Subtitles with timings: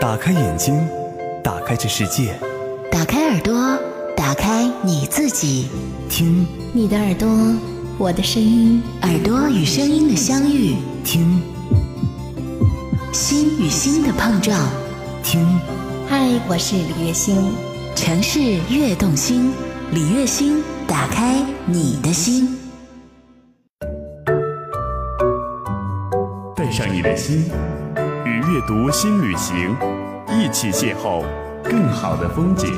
[0.00, 0.86] 打开眼睛，
[1.42, 2.34] 打开这世界，
[2.90, 3.78] 打开耳朵，
[4.16, 5.68] 打开你自己，
[6.08, 6.46] 听。
[6.72, 7.28] 你的耳朵，
[7.98, 11.42] 我的声音，耳朵与声音的相遇，听。
[13.12, 14.58] 心与心的碰撞。
[15.22, 15.44] 听，
[16.08, 17.52] 嗨，我是李月星。
[17.94, 18.38] 城市
[18.68, 19.50] 悦动心，
[19.92, 22.56] 李月星打开你的心。
[26.54, 27.75] 带上你的心，与
[28.56, 29.76] 阅读新旅行，
[30.32, 31.22] 一起邂逅
[31.62, 32.72] 更好的风景。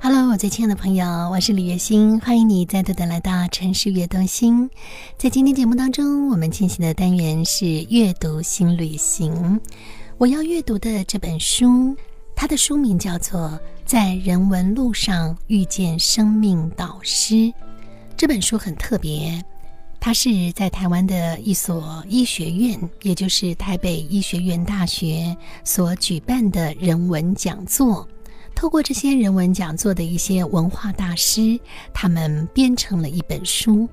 [0.00, 4.70] Hello，我最亲爱的朋友，我是李月星，欢迎你再度的来到城市悦动心。
[5.18, 9.60] 在今天节目当中，我们进行的单元是阅读新旅行。
[10.16, 11.96] 我要阅读的这本书，
[12.36, 13.40] 它的书名叫做
[13.84, 17.34] 《在人文路上遇见生命导师》。
[18.20, 19.42] 这本书很特别，
[19.98, 28.06] 它是在台湾的一所医学院，也就是台北医学院大学所举办的人文讲座。
[28.54, 31.58] 透过这些人文讲座的一些文化大师，
[31.94, 33.88] 他们编成了一本书。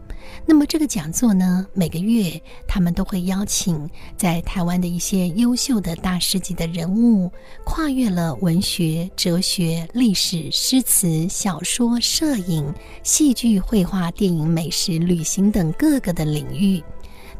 [0.49, 7.29] 那么这个讲座呢，每个月他们都会邀请在台湾的一些优秀的大师级的人物，
[7.65, 12.73] 跨越了文学、哲学、历史、诗词、小说、摄影、
[13.03, 16.81] 戏剧、绘画、电影、美食、旅行等各个的领域，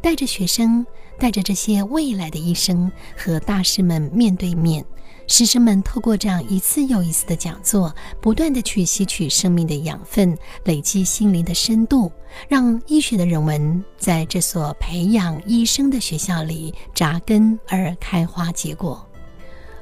[0.02, 0.86] 带着学生，
[1.20, 4.84] 带着这些未来的医生和大师们面对面。
[5.30, 12.10] 师生们透过这样一次又一次的讲座，不断的去吸取生命的养分，累积心灵的深度，
[12.48, 19.06] 让医学的人文在这所培养医生的学校里扎根而开花结果。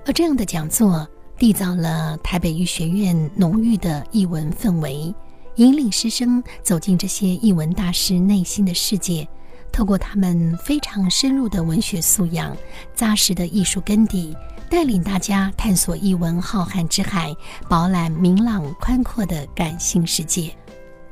[0.03, 5.13] 而这样的讲座缔造了台北医学院浓郁的译文氛围，
[5.58, 9.28] 引领师生走进这些译文大师内心的世界。
[9.75, 12.55] 透过他们非常深入的文学素养、
[12.93, 14.33] 扎实的艺术根底，
[14.69, 17.35] 带领大家探索译文浩瀚之海，
[17.67, 20.50] 饱览明朗宽阔的感性世界。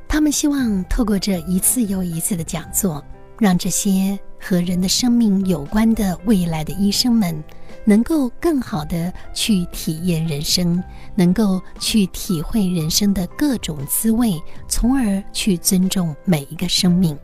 [0.07, 3.03] 他们希望透过这一次又一次的讲座，
[3.37, 7.43] 让这些和人的生命有关的未来的医生们，
[7.83, 10.81] 能够更好的去体验人生，
[11.15, 17.19] 能够去体会人生的各种滋味，从而去尊重每一个生命。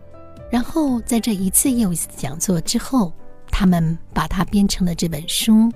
[0.49, 3.13] 然后在这一次又一次的讲座之后，
[3.51, 5.71] 他们把它编成了这本书，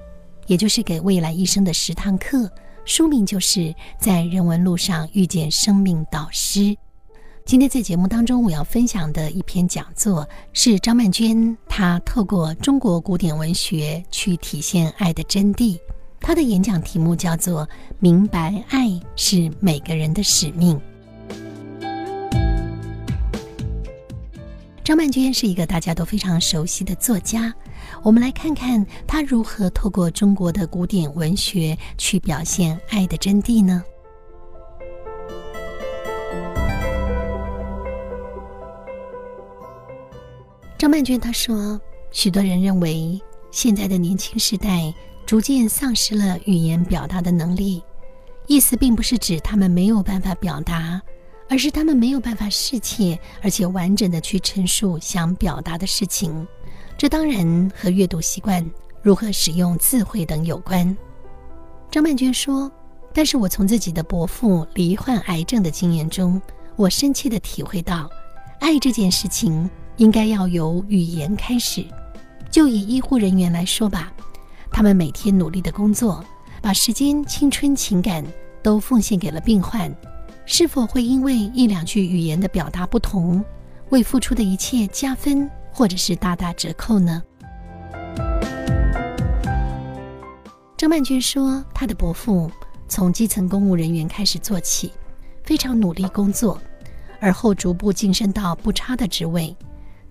[0.48, 2.50] 也就是给未来医生的十堂课。
[2.86, 3.60] 书名就是
[3.98, 6.60] 《在人文路上遇见生命导师》。
[7.46, 15.78] 今天在节目当中，我要分享的一篇讲座是张曼娟，她透过中国古典文学去体现爱的真谛。
[16.20, 17.68] 她的演讲题目叫做
[18.00, 20.78] 《明白爱是每个人的使命》。
[24.84, 27.54] 张曼娟是一个大家都非常熟悉的作家，
[28.04, 33.82] 我们来看看她如何透过中国的古典文学去表现爱的真谛呢？
[40.78, 41.80] 张曼娟她说，
[42.12, 43.18] 许多人认为
[43.52, 44.94] 现在的年轻时代
[45.26, 47.82] 逐渐丧失了语言表达的能力，
[48.48, 51.02] 意思并不是指他们没有办法表达。
[51.50, 56.48] 而是他们没有办法适切而且完整的去陈述想表达的事情，
[56.98, 58.66] 这当然和阅读习惯、
[59.02, 60.96] 如何使用字汇等有关。
[61.92, 62.72] 张曼娟说
[63.14, 66.42] ：“但是我从自己的伯父罹患癌症的经验中，
[66.76, 68.10] 我深切的体会到，
[68.60, 71.86] 爱这件事情应该要由语言开始。
[72.50, 74.14] 就以医护人员来说吧，
[74.72, 76.24] 他们每天努力的工作，
[76.62, 78.26] 把时间、青春、情感
[78.64, 79.94] 都奉献给了病患。”
[80.46, 83.44] 是否会因为一两句语言的表达不同，
[83.90, 87.24] 为付出的一切加分，或者是大打折扣呢？
[90.76, 92.52] 张曼娟说，她的伯父
[92.90, 94.92] 从基层公务人员开始做起，
[95.44, 96.60] 非常努力工作，
[97.22, 99.56] 而后逐步晋升到不差的职位。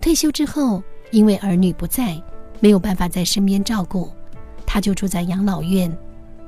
[0.00, 2.20] 退休之后，因为儿女不在，
[2.58, 4.10] 没有办法在身边照顾，
[4.64, 5.94] 他就住在养老院。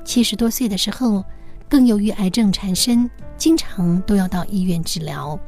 [0.06, 1.22] 七十多岁的时候，
[1.68, 3.10] 更由于癌症缠身。
[3.36, 5.38] 经常都要到医院治疗，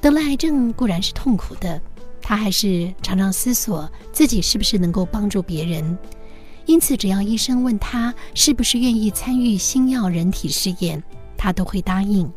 [0.00, 1.80] 得了癌症固然是痛苦的，
[2.20, 5.96] 他还是常常思索自己是不是能够帮助别人。
[6.64, 11.00] 因此，只要医生问他是不是愿意参与新药人体试验，
[11.36, 12.28] 他都会答应。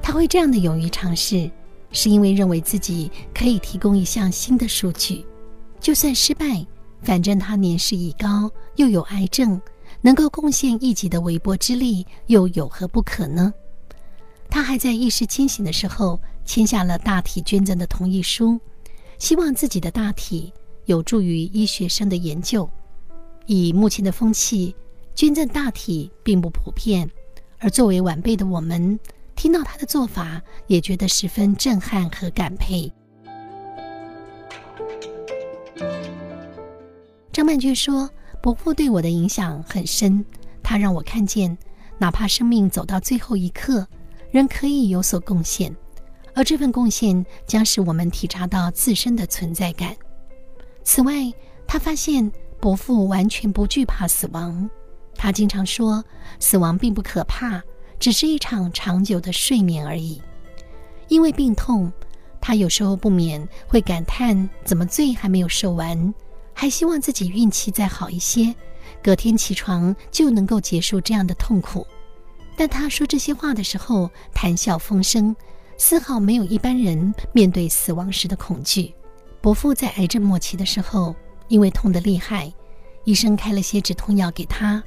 [0.00, 1.48] 他会这样的勇于尝试，
[1.92, 5.24] 是因为认为自己可以提供一项新的数据，
[5.78, 6.66] 就算失败，
[7.02, 9.60] 反正他年事已高，又有癌症，
[10.00, 13.52] 能够贡献一己的微薄之力，又有何不可呢？
[14.48, 18.58] 他还在意识清醒的时候，签下了大体捐赠的同意书，
[19.18, 20.52] 希望自己的大体
[20.84, 22.68] 有助于医学生的研究。
[23.46, 24.74] 以目前的风气，
[25.14, 27.10] 捐赠大体并不普遍，
[27.58, 28.98] 而作为晚辈的我们，
[29.34, 32.92] 听到他的做法，也觉得十分震撼和感佩。
[37.32, 38.08] 张曼娟说
[38.46, 40.24] ：“伯父对我的影响很深，
[40.62, 41.58] 他让我看见，
[41.98, 43.84] 哪怕生命走到最后一刻，
[44.30, 45.74] 仍可以有所贡献，
[46.32, 49.96] 而这份贡献将使我们体察到自身的存在感。
[50.84, 51.12] 此外，
[51.66, 54.70] 他发现。”伯父完全不惧怕死亡，
[55.16, 56.04] 他经常说
[56.38, 57.60] ：“死亡并不可怕，
[57.98, 60.22] 只是一场长久的睡眠而已。”
[61.08, 61.92] 因为病痛，
[62.40, 66.14] 他有时候不免会感叹：“怎么罪还没有受完？”
[66.58, 68.52] 还希望自己运气再好一些，
[69.02, 71.86] 隔天起床就能够结束这样的痛苦。
[72.56, 75.36] 但他说这些话的时候，谈笑风生，
[75.76, 78.94] 丝毫没有一般人面对死亡时的恐惧。
[79.40, 81.14] 伯父在癌症末期的时候。
[81.48, 82.52] 因为痛得厉害，
[83.04, 84.82] 医生开了些止痛药给他。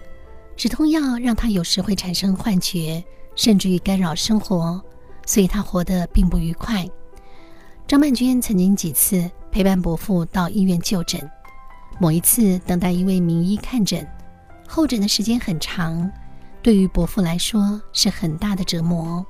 [0.58, 3.02] 止痛药让他有时会产生幻觉，
[3.34, 4.84] 甚至于干扰生活，
[5.26, 6.86] 所以他活得并不愉快。
[7.88, 11.32] 张曼娟曾经几次陪伴伯父到医院就诊，
[12.00, 14.08] 某一次等待一位名医看诊，
[14.68, 16.10] 候诊的时间很长，
[16.64, 19.26] 对于伯父来说是很大的折磨。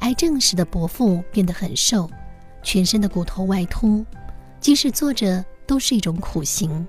[0.00, 2.08] 癌症使得伯父变得很瘦，
[2.62, 4.04] 全身的骨头外凸，
[4.60, 5.44] 即使坐着。
[5.68, 6.88] 都是一种苦行，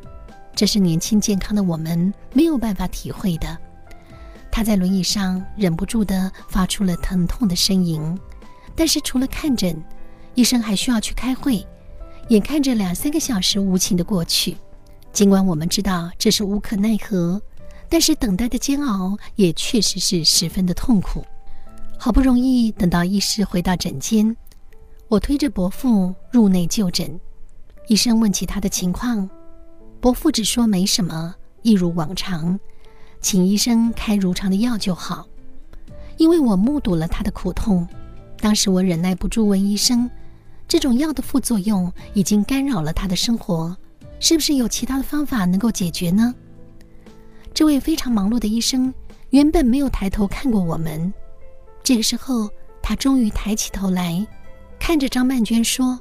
[0.56, 3.58] 这是年轻健康的我们没有办法体会的。
[4.50, 8.18] 他在轮椅上忍不住的发出了疼痛的呻吟，
[8.78, 9.76] 但是除了看诊，
[10.34, 11.68] 医生还需要去开会。
[12.30, 14.56] 眼看着两三个小时无情的过去，
[15.12, 17.42] 尽管我们知道这是无可奈何，
[17.90, 21.26] 但是等待的煎熬也确实是十分的痛苦。
[21.98, 24.36] 好不容易等到医师回到诊间，
[25.08, 27.20] 我推着伯父入内就诊。
[27.88, 29.30] 医生问起他的情况，
[30.00, 32.58] 伯父只说没什么，一如往常，
[33.20, 35.28] 请医生开如常的药就好。
[36.18, 37.86] 因为我目睹了他的苦痛，
[38.40, 40.10] 当时我忍耐不住问医生
[40.70, 43.76] ：“这种药的副作用已经干扰了他的生活，
[44.20, 46.34] 是不是有其他的方法能够解决呢？”
[47.54, 48.94] 这位非常忙碌的医生
[49.32, 51.14] 原本没有抬头看过我们，
[51.84, 52.50] 这个时候
[52.82, 54.26] 他终于抬起头来，
[54.80, 56.00] 看着张曼娟说：“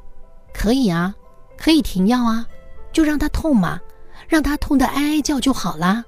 [0.52, 1.14] 可以啊。”
[1.60, 2.46] 可以停药啊，
[2.92, 3.80] 就让他痛嘛，
[4.28, 6.04] 让他痛得哀哀叫就好啦。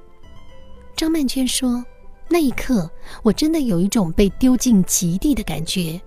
[0.94, 1.84] 张曼娟说
[2.30, 2.88] ：“那一刻，
[3.24, 6.00] 我真的有一种被丢进极地的感觉，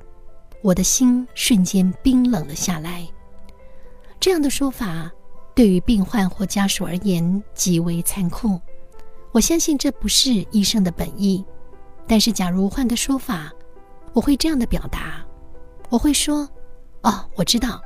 [0.62, 3.06] 我的心瞬间冰冷了下来。”
[4.18, 5.12] 这样的说法
[5.56, 8.60] 对于病患或家属而言极为残酷。
[9.32, 11.44] 我相信这不是医生的本意，
[12.08, 13.52] 但是假如换个说法，
[14.14, 15.26] 我会这样的表达：
[15.90, 16.48] 我会说
[17.04, 17.82] ：“哦，我知道。”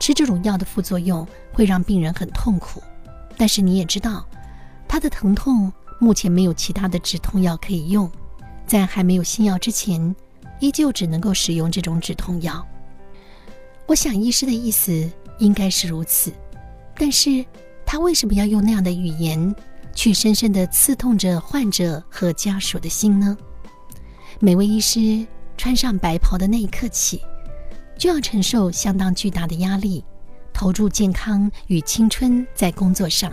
[0.00, 2.82] 吃这种药的副作用会让病人很痛苦，
[3.36, 4.26] 但是你也知道，
[4.88, 8.10] 他的疼痛目前没有其他的止痛药可以用，
[8.66, 10.12] 在还没有新药之前，
[10.58, 12.66] 依旧只能够使用这种止痛药。
[13.86, 15.08] 我想医师的意思
[15.38, 16.32] 应该是如此，
[16.96, 17.44] 但是
[17.84, 19.54] 他为什么要用那样的语言
[19.94, 23.36] 去深深的刺痛着患者和家属的心呢？
[24.40, 27.20] 每位医师穿上白袍的那一刻起。
[27.98, 30.02] 就要承受相当巨大的压力，
[30.52, 33.32] 投注健康与青春在工作上。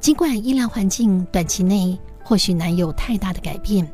[0.00, 3.86] 尽管医疗环境短期内或许难有太大的改变，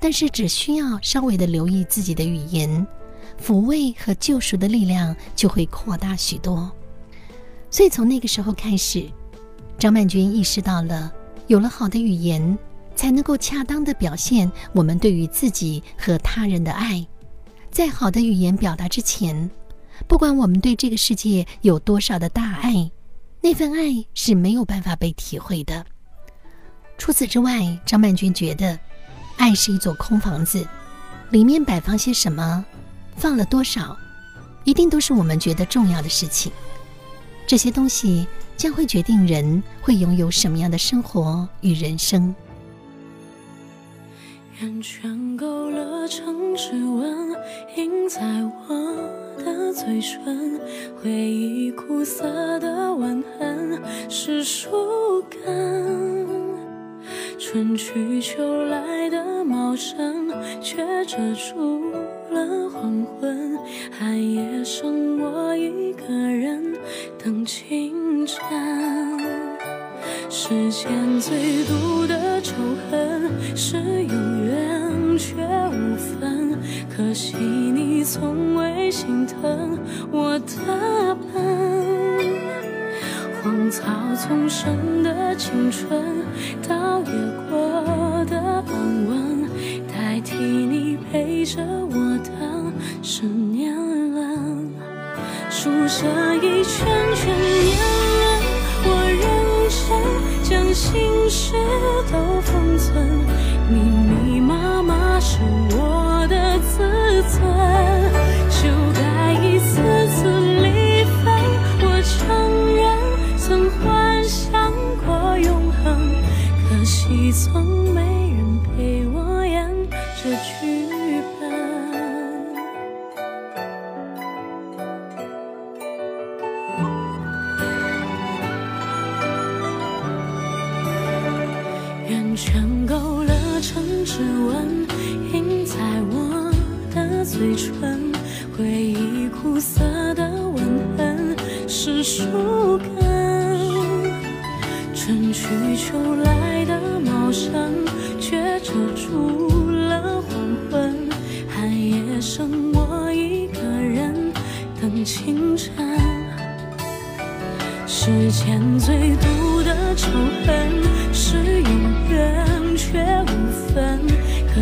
[0.00, 2.84] 但是只需要稍微的留意自己的语言，
[3.40, 6.68] 抚慰和救赎的力量就会扩大许多。
[7.70, 9.08] 所以从那个时候开始，
[9.78, 11.12] 张曼娟意识到了，
[11.46, 12.58] 有了好的语言，
[12.96, 17.06] 才能够恰当的表现我们对于自己和他人的爱。
[17.70, 19.48] 在好的语言表达之前，
[20.08, 22.90] 不管我们对这个世界有多少的大爱，
[23.40, 25.86] 那份爱是没有办法被体会的。
[26.98, 28.78] 除此之外，张曼娟觉得，
[29.36, 30.66] 爱是一座空房子，
[31.30, 32.64] 里面摆放些什么，
[33.16, 33.96] 放了多少，
[34.64, 36.50] 一定都是我们觉得重要的事情。
[37.50, 42.32] 这些东西将会决定人会拥有什么样的生活与人生。
[44.60, 47.34] 圆圈勾勒成指纹，
[47.74, 48.20] 印在
[48.68, 50.60] 我的嘴唇。
[51.02, 56.28] 回忆苦涩的吻痕，是树根。
[57.36, 60.28] 春去秋来的茂盛，
[60.62, 61.90] 却遮住
[62.30, 63.58] 了黄昏。
[63.90, 65.89] 寒夜剩我一
[67.22, 68.38] 等清晨。
[70.30, 72.54] 世间最毒的仇
[72.90, 75.34] 恨是有缘却
[75.68, 76.58] 无分，
[76.88, 79.78] 可惜你从未心疼。
[80.10, 82.20] 我的笨。
[83.42, 83.82] 荒草
[84.16, 86.24] 丛生的青春，
[86.66, 87.12] 倒也
[87.50, 89.48] 过得安稳，
[89.88, 92.09] 代替你陪着我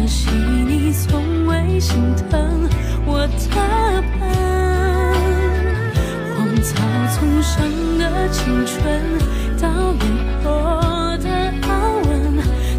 [0.09, 2.67] 可惜你从未心疼
[3.05, 4.27] 我的笨。
[6.35, 6.73] 荒草
[7.13, 8.81] 丛生的青春，
[9.61, 10.01] 倒也
[10.43, 10.49] 过
[11.19, 11.29] 的
[11.61, 11.69] 安
[12.09, 12.09] 稳，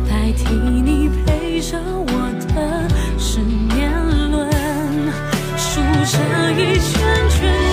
[0.10, 2.12] 代替你陪着我
[2.56, 3.92] 的是年
[4.32, 4.50] 轮，
[5.56, 6.18] 数着
[6.54, 6.90] 一圈
[7.30, 7.69] 圈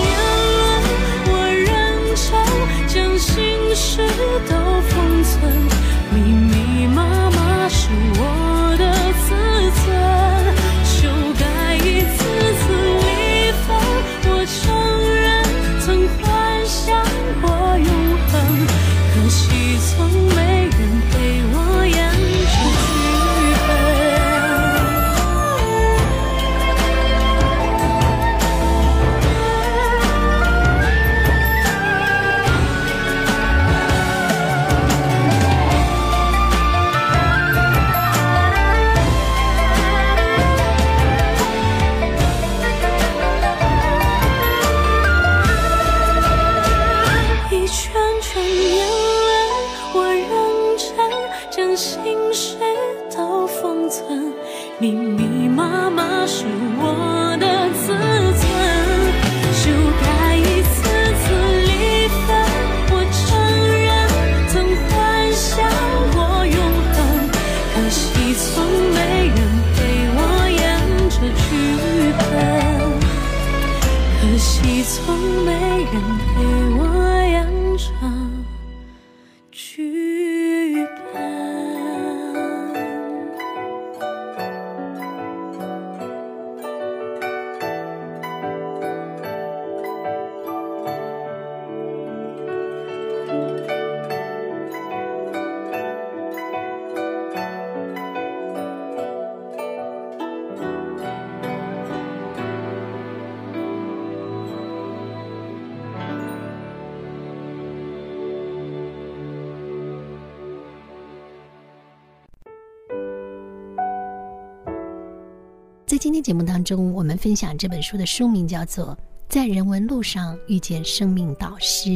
[116.17, 118.87] 天节目当中，我们分享这本书的书名叫做
[119.29, 121.89] 《在人文路上遇见生命导师》，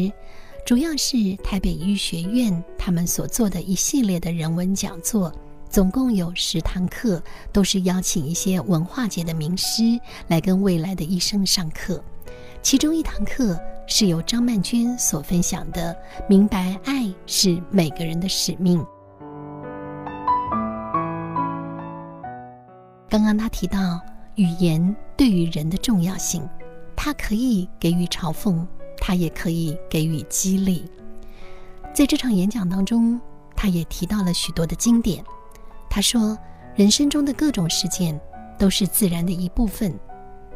[0.64, 5.34] 主要是台北医学院他们所做的一系列的人文讲座，
[5.72, 7.20] 总共有十堂课，
[7.52, 12.00] 都是邀请一些文化界的名师来跟未来的医生上课。
[12.62, 15.96] 其中一堂课是由张曼娟所分享的
[16.30, 18.80] 《明白爱是每个人的使命》。
[23.10, 24.00] 刚刚他提到
[24.36, 26.48] 语言对于人的重要性，
[26.96, 28.66] 它可以给予嘲讽，
[28.98, 30.90] 它也可以给予激励。
[31.94, 33.20] 在这场演讲当中，
[33.56, 35.24] 他也提到了许多的经典。
[35.90, 36.38] 他说，
[36.76, 38.20] 人生中的各种事件
[38.58, 39.94] 都是自然的一部分，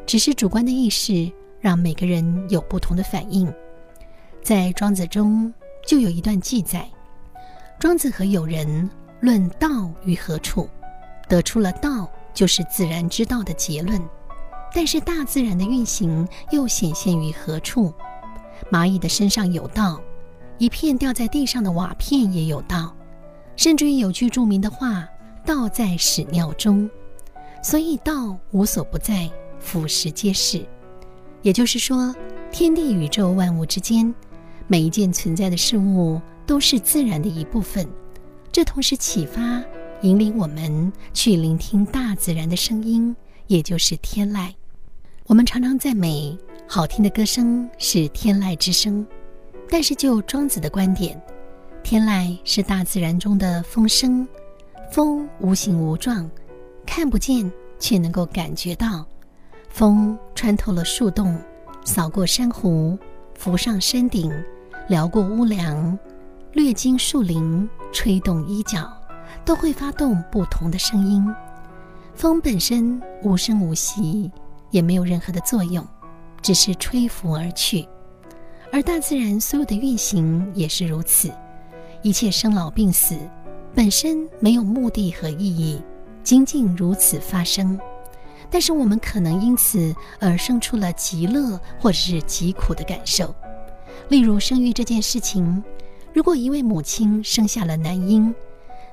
[0.06, 3.54] 只是主观的意识让每个人有不同的反应。
[4.42, 5.54] 在庄子中
[5.86, 6.90] 就有一段记载：
[7.78, 8.90] 庄子和友人
[9.20, 10.70] 论道于何处，
[11.28, 11.95] 得出了道。
[12.36, 14.00] 就是自然之道的结论，
[14.74, 17.92] 但是大自然的运行又显现于何处？
[18.72, 20.00] 蚂蚁的身上有道，
[20.58, 22.96] 一片掉在地上的瓦片也有道，
[23.56, 25.08] 甚至于有句著名的话
[25.46, 26.90] ：“道在屎尿中。”
[27.64, 30.64] 所以道无所不在，俯拾皆是。
[31.42, 32.14] 也就是说，
[32.52, 34.14] 天地宇宙万物之间，
[34.68, 37.88] 每一件存在的事物都是自然的一部分。
[38.52, 39.64] 这同时启发、
[40.02, 43.16] 引领我们去聆听大自然的声音，
[43.48, 44.52] 也就是天籁。
[45.26, 46.38] 我们常常赞美
[46.68, 49.06] 好听的歌声是天籁之声，
[49.70, 51.20] 但是就庄子的观点，
[51.84, 54.28] 天籁是大自然中的风声，
[54.92, 56.30] 风无形无状，
[56.86, 59.06] 看不见却能够感觉到。
[59.70, 61.38] 风穿透了树洞，
[61.84, 62.98] 扫过珊瑚，
[63.34, 64.32] 浮上山顶，
[64.88, 65.98] 撩过屋梁，
[66.54, 68.90] 掠经树林，吹动衣角，
[69.46, 71.24] 都会发动不同的声音。
[72.16, 74.32] 风本身无声无息，
[74.72, 75.86] 也没有任何的作用，
[76.42, 77.88] 只是吹拂而去。
[78.72, 81.32] 而大自然所有的运行也是如此，
[82.02, 83.18] 一切生老病死，
[83.74, 85.82] 本身没有目的和意义，
[86.24, 87.80] 仅仅如此发生。
[88.50, 93.34] 但是我们可能因此而生出了极乐或者是极苦的感受。
[94.10, 95.64] 例如生育这件事情，
[96.14, 98.34] 如果一位母亲生下了男婴，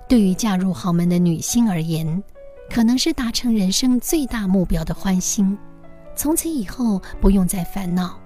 [0.08, 2.22] 对于嫁入豪门的女性而言，
[2.68, 5.56] 可能是达成人生最大目标的欢欣，
[6.14, 8.18] 从此以后不用再烦恼；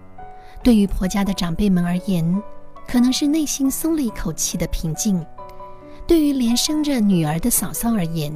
[0.62, 2.42] 对于婆家的长辈们而言，
[2.88, 5.24] 可能是内心松了一口气的平静；
[6.06, 8.32] 对于连生着女儿的嫂嫂而言，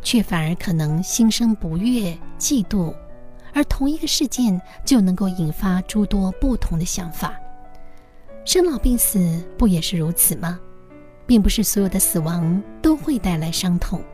[0.00, 2.94] 却反而可能心生不悦、嫉妒，
[3.52, 7.34] 而同一个事件就能够引发诸多不同的想法。
[8.44, 10.58] 生老病死不也是如此吗？
[11.32, 14.04] 并不是所有的死亡都会带来伤痛。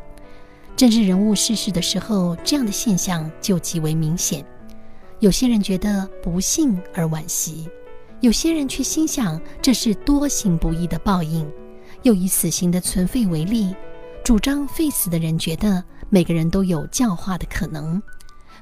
[0.76, 4.44] 政治人物逝世的时候，这样的现象就极为明显。
[5.18, 7.68] 有些人觉得不幸而惋惜，
[8.20, 11.44] 有些人却心想这是多行不义的报应，
[12.04, 13.74] 又以死刑的存废为例。
[14.22, 18.00] 主张废死的人觉得每个人都有教化的可能，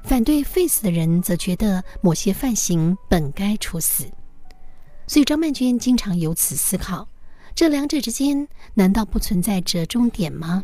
[0.01, 4.05] 反对废死的人则觉得某些犯行本该处死。
[5.05, 7.07] 所以张曼娟经常由此思考：
[7.57, 10.63] 这两者之间难道不存在折中点吗？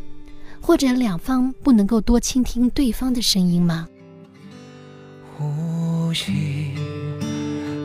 [0.60, 3.88] 或者两方不能够多倾听对方的声音吗？
[5.36, 6.70] 呼吸，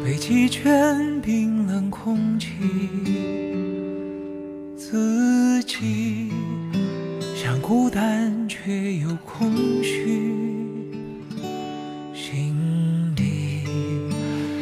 [0.04, 2.50] 北极圈冰冷空气，
[4.78, 6.30] 自己。
[7.36, 10.32] 像孤单却又空虚，
[12.14, 12.56] 心
[13.16, 13.64] 底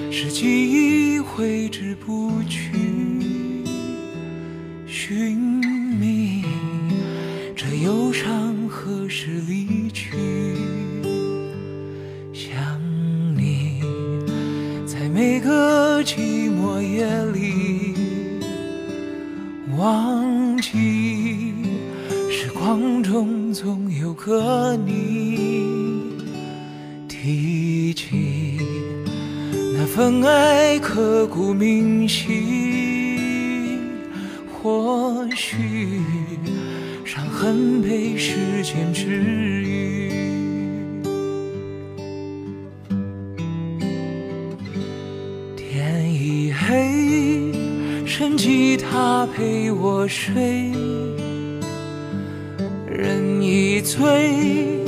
[0.10, 2.72] 是记忆挥之不去，
[5.00, 6.44] 寻觅
[7.56, 10.18] 这忧伤何时离去？
[12.34, 12.58] 想
[13.38, 13.80] 你
[14.88, 17.94] 在每个寂寞夜里，
[19.78, 21.54] 忘记。
[22.32, 25.78] 时光中总有个你，
[27.08, 28.58] 提起
[29.76, 32.97] 那份爱刻骨铭心。
[34.68, 36.02] 或许
[37.06, 39.06] 伤痕被时间治
[39.64, 40.12] 愈。
[45.56, 47.54] 天已黑，
[48.06, 50.34] 剩吉他陪我睡。
[52.90, 54.84] 人已醉，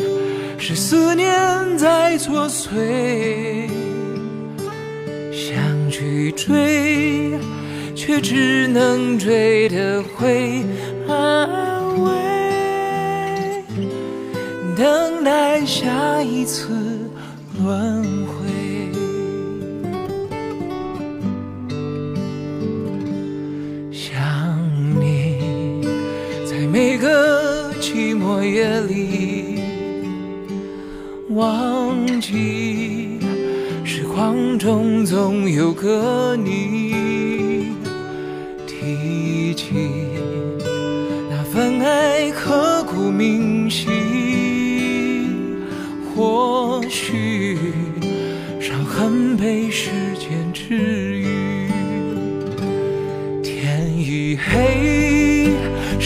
[0.58, 1.32] 是思念
[1.78, 3.70] 在作祟。
[5.32, 5.56] 想
[5.90, 7.32] 去追，
[8.10, 10.64] 却只能追得回
[11.08, 13.64] 安慰，
[14.76, 16.72] 等待下一次
[17.62, 18.34] 轮回。
[23.92, 24.18] 想
[25.00, 25.86] 你
[26.50, 27.70] 在每个。
[27.80, 29.62] 寂寞夜里，
[31.30, 33.20] 忘记
[33.86, 36.89] 时光中总有个你，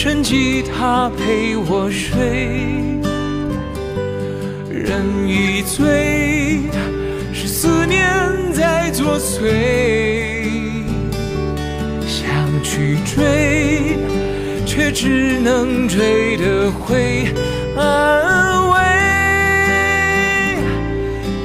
[0.03, 2.19] 趁吉他陪我睡，
[4.69, 6.63] 人已醉，
[7.31, 8.03] 是思念
[8.51, 9.47] 在作祟。
[12.05, 12.27] 想
[12.61, 13.97] 去追，
[14.65, 17.33] 却只能追得回
[17.77, 18.75] 安慰，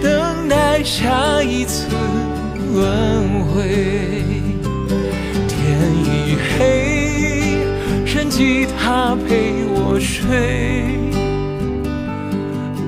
[0.03, 1.87] 等待下一次
[2.75, 3.69] 轮回。
[5.47, 6.88] 天已黑。
[8.39, 10.29] 吉他陪我睡，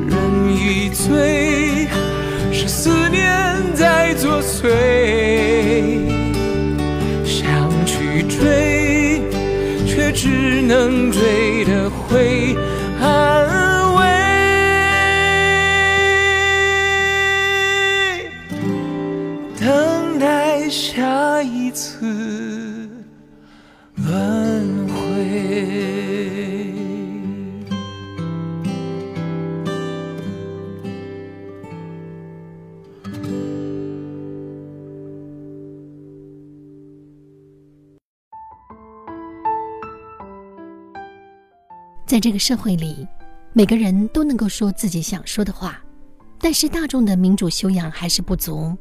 [0.06, 0.14] 人
[0.54, 1.88] 已醉，
[2.52, 3.20] 是思念
[3.74, 4.68] 在作祟，
[7.24, 9.22] 想去追，
[9.88, 12.54] 却只能追得回。
[42.10, 43.06] 在这个社会里，
[43.52, 45.80] 每个人都能够说自己想说的话，
[46.40, 48.76] 但是大众的民主修养还是不足，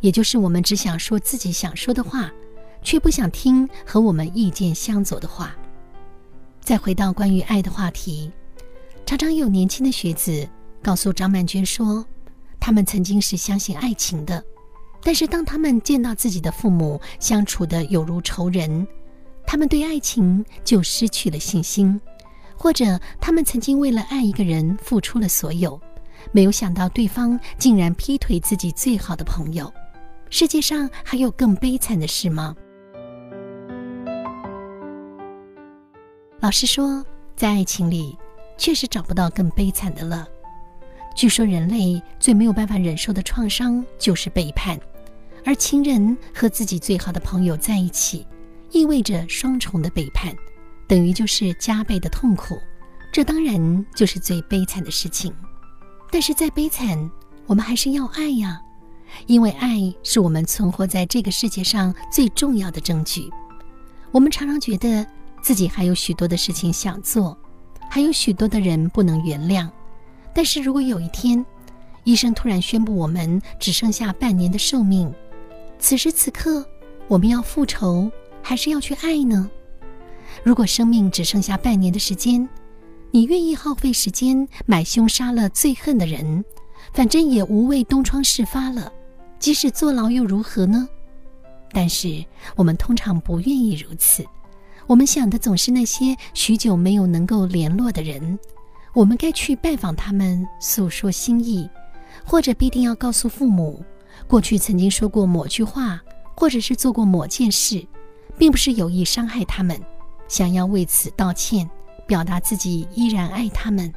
[0.00, 2.30] 也就是我们只想说自己想说的话，
[2.82, 5.56] 却不想听和我们意见相左的话。
[6.60, 8.30] 再回到关于爱的话题，
[9.06, 10.46] 常常有年轻的学子
[10.82, 12.04] 告诉张曼娟说，
[12.60, 14.44] 他们曾经是相信爱情的，
[15.02, 18.86] 但是当他们见到自己的父母相处的有如仇人，
[19.46, 21.98] 他们对爱情就失去了信心。
[22.56, 25.80] 或者他们曾经为了爱一个人付出了所有，
[26.32, 29.72] 没有想到对方竟然劈腿自己最好的朋友。
[30.30, 32.54] 世界上还有更悲惨的事吗？
[36.40, 37.04] 老实说，
[37.36, 38.16] 在爱情里，
[38.58, 40.26] 确实找不到更悲惨的了。
[41.16, 44.78] 据说人类最没有办法忍受的创伤就是背叛，
[45.44, 48.26] 而情人和自己最好的朋友在一起，
[48.72, 50.34] 意味着双重的背叛。
[50.86, 52.58] 等于就是加倍的痛苦，
[53.12, 55.34] 这当然就是最悲惨的事情。
[56.10, 57.10] 但是再悲惨，
[57.46, 58.60] 我们还是要爱呀，
[59.26, 63.28] 因为爱是我们存活在这个世界上最重要的证据。
[64.12, 65.04] 我们常常觉得
[65.42, 67.36] 自己还有许多的事情想做，
[67.90, 69.68] 还有许多的人不能原谅。
[70.32, 71.44] 但是如果有一天，
[72.04, 75.12] 医生突然宣布我们只剩下半年的寿命，
[75.78, 76.64] 此时此刻，
[77.08, 78.10] 我们要复仇
[78.42, 79.50] 还是要去爱呢？
[80.42, 82.48] 如果生命只剩下半年的时间，
[83.10, 86.44] 你愿意耗费时间买凶杀了最恨的人，
[86.92, 88.92] 反正也无谓东窗事发了，
[89.38, 90.88] 即使坐牢又如何呢？
[91.72, 92.24] 但是
[92.56, 94.24] 我们通常不愿意如此，
[94.86, 98.38] 我们想的总是那些许久没有能够联络的人，
[98.92, 101.68] 我们该去拜访他们，诉说心意，
[102.24, 103.84] 或者必定要告诉父母，
[104.26, 106.00] 过去曾经说过某句话，
[106.36, 107.84] 或者是做过某件事，
[108.36, 109.80] 并不是有意伤害他们。
[110.34, 111.70] 想要为此道歉，
[112.08, 113.94] 表达自己依然爱他们，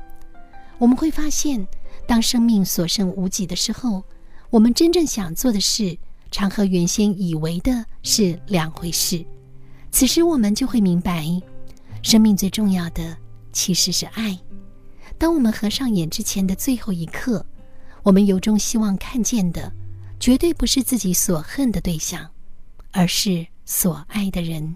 [0.78, 1.68] 我们会发现，
[2.08, 4.04] 当生命所剩无几的时候，
[4.52, 5.98] 我们真正想做的事，
[6.30, 9.26] 常和原先以为的是两回事。
[9.90, 11.26] 此时，我们就会明白，
[12.04, 13.18] 生命最重要的
[13.52, 14.38] 其实是爱。
[15.18, 17.44] 当我们合上眼之前的最后一刻，
[18.04, 19.74] 我们由衷希望看见的，
[20.20, 22.30] 绝对不是自己所恨的对象，
[22.92, 24.76] 而是所爱的人。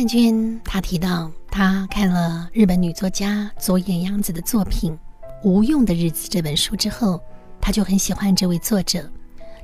[0.00, 4.92] 曼娟她提到，她看了日本女作家佐野洋子的作品
[5.42, 7.20] 《无用的日子》这本书之后，
[7.60, 9.06] 她就很喜欢这位作者。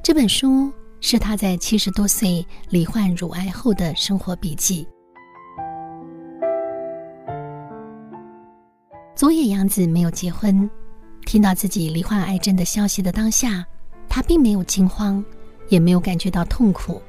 [0.03, 0.70] 这本书
[1.01, 4.87] 是她在七十多岁罹患乳癌后的生活笔记。
[9.14, 10.68] 佐野洋子没有结婚，
[11.25, 13.64] 听到自己罹患癌症的消息的当下，
[14.07, 15.25] 她并没有惊慌，
[15.70, 17.01] 也没有感觉到痛苦，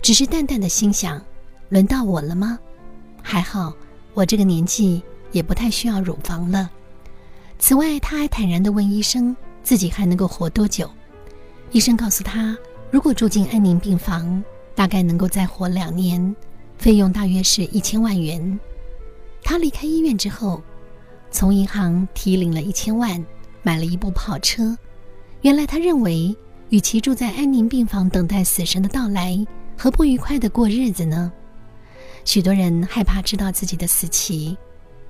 [0.00, 1.22] 只是淡淡的心想。
[1.68, 2.58] 轮到我了吗？
[3.22, 3.72] 还好，
[4.14, 5.02] 我这个年纪
[5.32, 6.70] 也不太需要乳房了。
[7.58, 10.88] 此外，他还坦然地问医生，自己还能够活多久？
[11.72, 12.56] 医生告诉他，
[12.90, 14.42] 如果住进安宁病房，
[14.74, 16.36] 大概能够再活两年，
[16.78, 18.60] 费用大约是一千万元。
[19.42, 20.62] 他离开医院之后，
[21.30, 23.24] 从银行提领了一千万，
[23.62, 24.76] 买了一部跑车。
[25.40, 26.36] 原来他认为，
[26.68, 29.44] 与其住在安宁病房等待死神的到来，
[29.76, 31.32] 何不愉快地过日子呢？
[32.26, 34.58] 许多人害怕知道自己的死期，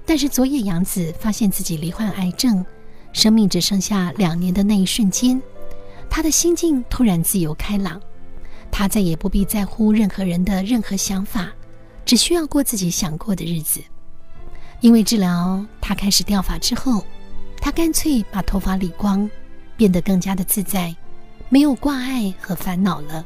[0.05, 2.65] 但是佐野洋子发现自己罹患癌症，
[3.15, 5.41] 生命只剩下两年的那一瞬间，
[6.11, 7.99] 她的心境突然自由开朗，
[8.71, 11.51] 她再也不必在乎任何人的任何想法，
[12.05, 13.81] 只需要过自己想过的日子。
[14.83, 17.03] 因为治疗，她开始掉发之后，
[17.63, 19.29] 她干脆把头发理光，
[19.75, 20.95] 变得更加的自在，
[21.49, 23.25] 没有挂碍和烦恼了。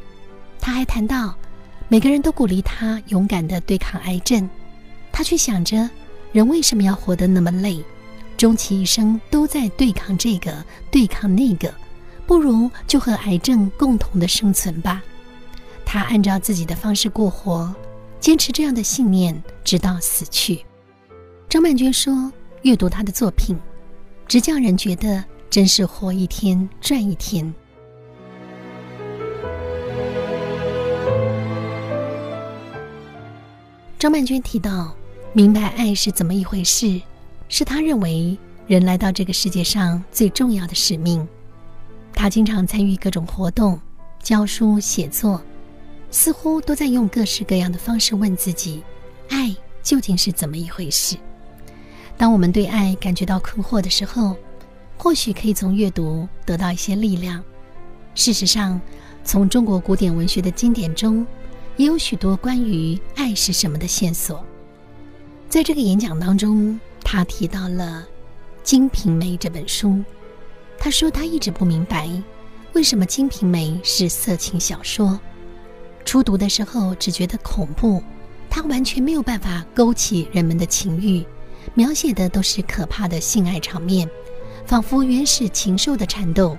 [0.61, 1.35] 她还谈到。
[1.93, 4.49] 每个人都鼓励他勇敢地对抗癌症，
[5.11, 5.91] 他却想着，
[6.31, 7.83] 人为什么要活得那么累？
[8.37, 11.75] 终其一生都在对抗这个，对抗那个，
[12.29, 15.03] 不如就和癌症共同的生存吧。
[15.85, 17.75] 他按照自己的方式过活，
[18.21, 20.65] 坚持这样的信念，直到死去。
[21.49, 23.59] 张曼娟说：“阅读他的作品，
[24.29, 27.53] 直叫人觉得真是活一天赚一天。”
[34.01, 34.97] 张曼娟提到，
[35.35, 36.99] 明白爱是怎么一回事，
[37.51, 38.35] 是她认为
[38.67, 41.29] 人来到这个世界上最重要的使命。
[42.15, 43.79] 她经常参与各种活动，
[44.23, 45.43] 教书、写作，
[46.11, 48.83] 似乎都在用各式各样的方式问自己：
[49.29, 51.15] 爱究竟是怎么一回事？
[52.17, 54.35] 当我们对爱感觉到困惑的时候，
[54.97, 57.45] 或许可以从阅读得到一些力量。
[58.15, 58.81] 事实上，
[59.25, 61.27] 从中国古典文学的经典中。
[61.81, 64.45] 也有许多关于爱是什么的线索。
[65.49, 68.07] 在这个演讲当中，他提到了
[68.63, 70.05] 《金瓶梅》这本书。
[70.79, 72.07] 他说他一直不明白，
[72.75, 75.19] 为什么《金瓶梅》是色情小说。
[76.05, 78.03] 初读的时候只觉得恐怖，
[78.51, 81.25] 它完全没有办法勾起人们的情欲，
[81.73, 84.07] 描写的都是可怕的性爱场面，
[84.67, 86.59] 仿佛原始禽兽的缠斗，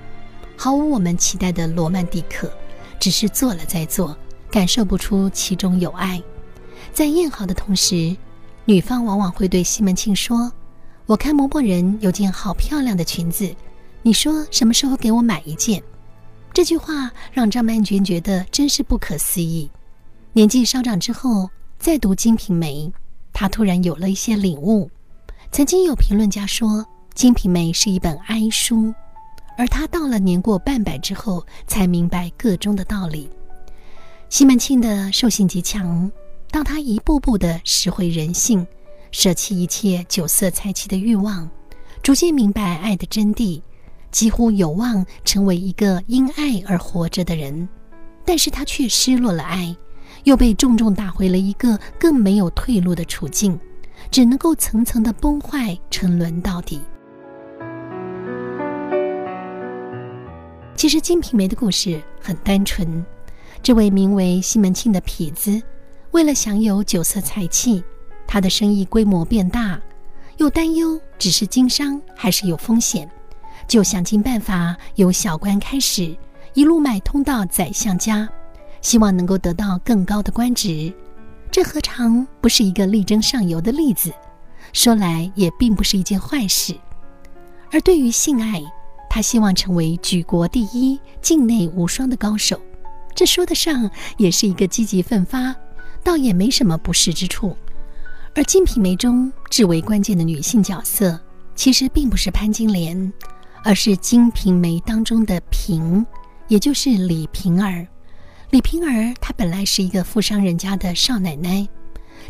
[0.57, 2.51] 毫无我们期待的罗曼蒂克，
[2.99, 4.17] 只是做了再做。
[4.51, 6.21] 感受不出其中有爱，
[6.93, 8.15] 在宴好的同时，
[8.65, 10.51] 女方往往会对西门庆说
[11.07, 13.49] ：“我看某某人有件好漂亮的裙子，
[14.01, 15.81] 你说什么时候给我买一件？”
[16.53, 19.71] 这句话让张曼娟觉得真是不可思议。
[20.33, 22.85] 年纪稍长之后，再读《金瓶梅》，
[23.31, 24.91] 她突然有了一些领悟。
[25.49, 26.69] 曾经有评论家说，
[27.13, 28.93] 《金瓶梅》是一本哀书，
[29.57, 33.29] 而她到了年过半百之后，才明白个中的道理。
[34.31, 36.09] 西门庆的兽性极强，
[36.51, 38.65] 当他一步步的拾回人性，
[39.11, 41.49] 舍弃一切酒色财气的欲望，
[42.01, 43.61] 逐渐明白爱的真谛，
[44.09, 47.67] 几乎有望成为一个因爱而活着的人。
[48.23, 49.75] 但是他却失落了爱，
[50.23, 53.59] 又被重重打回了一个更没有退路的处境，
[54.09, 56.79] 只能够层层的崩坏，沉沦到底。
[60.73, 63.05] 其实《金瓶梅》的故事很单纯。
[63.63, 65.61] 这位名为西门庆的痞子，
[66.11, 67.83] 为了享有酒色财气，
[68.25, 69.79] 他的生意规模变大，
[70.37, 73.07] 又担忧只是经商还是有风险，
[73.67, 76.17] 就想尽办法由小官开始，
[76.55, 78.27] 一路买通到宰相家，
[78.81, 80.91] 希望能够得到更高的官职。
[81.51, 84.11] 这何尝不是一个力争上游的例子？
[84.73, 86.75] 说来也并不是一件坏事。
[87.71, 88.63] 而对于性爱，
[89.07, 92.59] 他希望成为举国第一、境内无双的高手。
[93.13, 95.55] 这说得上也是一个积极奋发，
[96.03, 97.55] 倒也没什么不适之处。
[98.33, 101.19] 而《金瓶梅》中至为关键的女性角色，
[101.53, 103.11] 其实并不是潘金莲，
[103.63, 106.05] 而是《金瓶梅》当中的平，
[106.47, 107.85] 也就是李瓶儿。
[108.51, 111.67] 李瓶儿她本来是一个富商人家的少奶奶，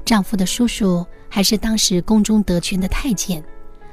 [0.03, 3.43] 丈夫的叔叔还是当时宫中得权的太监，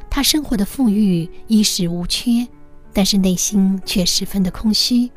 [0.08, 2.48] 她生活的富裕，衣食无缺，
[2.92, 5.10] 但是内心却十分的空虚。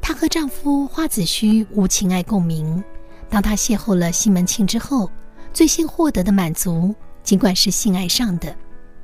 [0.00, 2.82] 她和丈夫花子虚无情爱共鸣。
[3.28, 5.10] 当她邂逅了西门庆之后，
[5.52, 8.54] 最先获得的满足，尽管是性爱上的，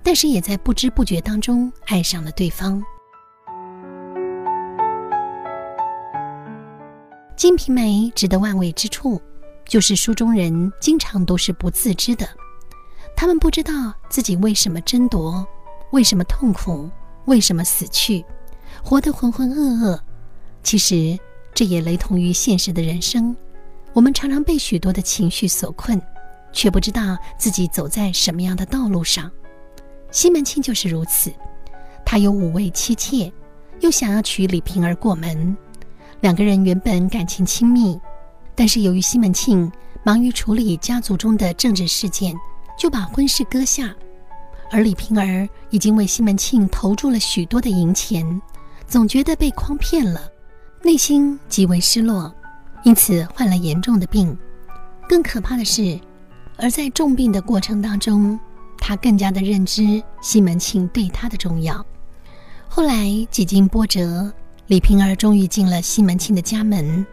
[0.02, 2.80] 但是也在不知不觉当中爱上了对方。
[7.36, 7.82] 《金瓶梅》
[8.14, 9.20] 值得万味之处，
[9.66, 12.26] 就是书中人经常都是不自知的，
[13.14, 15.46] 他们不知道自己为什么争夺，
[15.92, 16.90] 为什么痛苦，
[17.26, 18.24] 为什么死去，
[18.82, 20.00] 活得浑浑噩噩。
[20.66, 21.16] 其实，
[21.54, 23.36] 这也雷同于现实的人生。
[23.92, 26.02] 我们常常被许多的情绪所困，
[26.52, 29.30] 却不知道自己走在什么样的道路上。
[30.10, 31.32] 西门庆就是如此，
[32.04, 33.32] 他有五位妻妾，
[33.78, 35.56] 又想要娶李瓶儿过门。
[36.20, 37.96] 两个人原本感情亲密，
[38.56, 39.70] 但是由于西门庆
[40.02, 42.34] 忙于处理家族中的政治事件，
[42.76, 43.94] 就把婚事搁下。
[44.72, 48.42] 而李瓶儿已经为西门庆投注了许多的银钱，
[48.88, 50.32] 总觉得被诓骗了。
[50.82, 52.32] 内心极为失落，
[52.84, 54.36] 因此患了严重的病。
[55.08, 55.98] 更可怕的是，
[56.56, 58.38] 而在重病的过程当中，
[58.78, 61.84] 他更加的认知西门庆对他的重要。
[62.68, 64.32] 后来几经波折，
[64.66, 67.04] 李瓶儿终于进了西门庆的家门。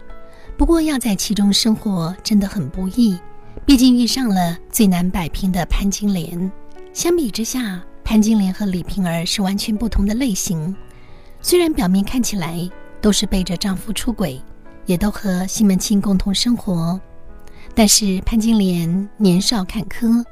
[0.58, 3.18] 不过要在其中生活真的很不易，
[3.66, 6.52] 毕竟遇上了最难摆平的潘金莲。
[6.94, 10.76] 相比之下，潘金莲和李瓶儿是完全不同的类型。
[11.42, 12.70] 虽然表面看起来，
[13.04, 14.42] 都是背着丈夫出轨，
[14.86, 16.98] 也都和西门庆共同生活。
[17.76, 20.24] 但是潘金莲年少坎坷，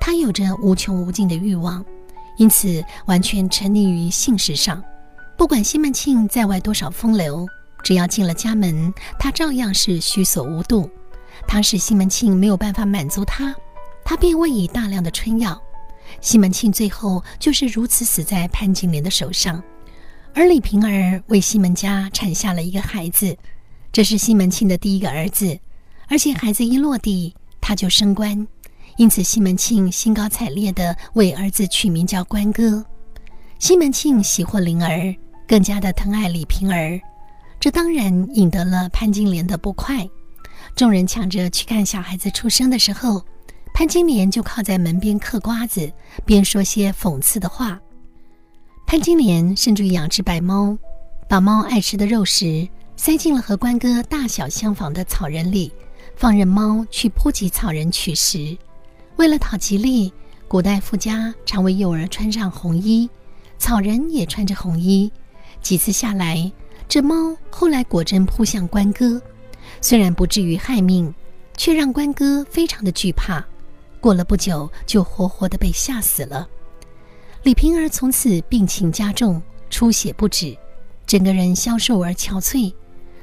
[0.00, 1.84] 她有着无穷无尽的欲望，
[2.36, 4.80] 因此完全沉溺于性事上。
[5.36, 7.48] 不管西门庆在外多少风流，
[7.82, 10.88] 只要进了家门，她照样是虚所无度。
[11.48, 13.52] 当时西门庆没有办法满足她，
[14.04, 15.60] 她便喂以大量的春药。
[16.20, 19.60] 西门庆最后就是如此死在潘金莲的手上。
[20.32, 23.36] 而李瓶儿为西门家产下了一个孩子，
[23.92, 25.58] 这是西门庆的第一个儿子，
[26.08, 28.46] 而且孩子一落地他就升官，
[28.96, 32.84] 因此西门庆兴高采烈地为儿子取名叫关哥。
[33.58, 35.14] 西门庆喜获灵儿，
[35.46, 37.00] 更加的疼爱李瓶儿，
[37.58, 40.08] 这当然引得了潘金莲的不快。
[40.76, 43.22] 众人抢着去看小孩子出生的时候，
[43.74, 45.92] 潘金莲就靠在门边嗑瓜子，
[46.24, 47.78] 边说些讽刺的话。
[48.90, 50.76] 潘金莲甚至于养只白猫，
[51.28, 55.70] 把猫爱吃的肉食塞进了和关哥大小相仿的草人里，
[56.16, 58.58] 放任猫去扑及草人取食。
[59.14, 60.12] 为了讨吉利，
[60.48, 63.08] 古代富家常为幼儿穿上红衣，
[63.58, 65.08] 草人也穿着红衣。
[65.62, 66.50] 几次下来，
[66.88, 67.14] 这猫
[67.48, 69.22] 后来果真扑向关哥，
[69.80, 71.14] 虽然不至于害命，
[71.56, 73.46] 却让关哥非常的惧怕。
[74.00, 76.48] 过了不久，就活活的被吓死了。
[77.42, 80.54] 李瓶儿从此病情加重，出血不止，
[81.06, 82.70] 整个人消瘦而憔悴。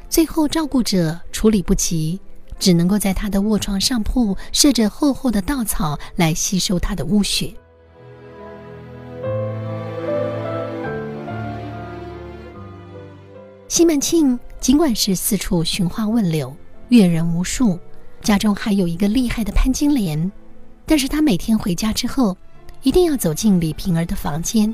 [0.09, 2.19] 最后照顾者处理不及，
[2.57, 7.53] 只能够在他的卧床上铺设着厚厚的稻草来吸收他的污血。
[13.67, 16.55] 西门庆尽管是四处寻花问柳，
[16.89, 17.77] 阅人无数，
[18.23, 20.31] 家中还有一个厉害的潘金莲，
[20.87, 22.35] 但是他每天回家之后。
[22.83, 24.73] 一定要走进李瓶儿的房间，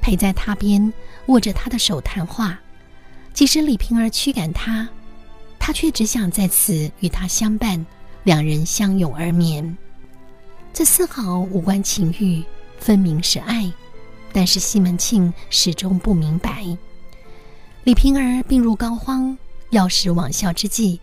[0.00, 0.92] 陪在她边，
[1.26, 2.58] 握着她的手谈话。
[3.32, 4.88] 即使李瓶儿驱赶他，
[5.58, 7.84] 他却只想在此与他相伴，
[8.24, 9.76] 两人相拥而眠。
[10.72, 12.42] 这丝毫无关情欲，
[12.78, 13.72] 分明是爱。
[14.32, 16.64] 但是西门庆始终不明白。
[17.84, 19.36] 李瓶儿病入膏肓，
[19.70, 21.00] 药石罔效之际，